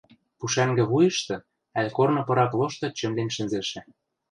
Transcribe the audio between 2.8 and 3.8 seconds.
чӹмлен шӹнзӹшӹ